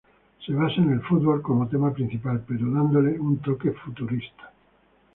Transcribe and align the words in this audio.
Se 0.43 0.51
basa 0.51 0.81
en 0.81 0.93
el 0.93 1.01
fútbol 1.03 1.43
como 1.43 1.67
tema 1.69 1.93
principal, 1.93 2.43
pero 2.47 2.71
dándole 2.71 3.19
un 3.19 3.37
toque 3.37 3.69
futurista. 3.69 4.51